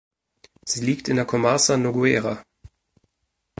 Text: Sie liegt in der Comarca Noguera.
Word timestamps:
Sie 0.65 0.83
liegt 0.83 1.09
in 1.09 1.15
der 1.17 1.25
Comarca 1.25 1.77
Noguera. 1.77 2.41